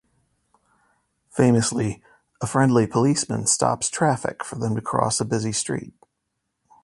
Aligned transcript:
Famously, 1.29 2.01
a 2.41 2.47
friendly 2.47 2.87
policeman 2.87 3.45
stops 3.45 3.87
traffic 3.87 4.43
for 4.43 4.55
them 4.55 4.73
to 4.73 4.81
cross 4.81 5.21
a 5.21 5.25
busy 5.25 5.51
street. 5.51 5.93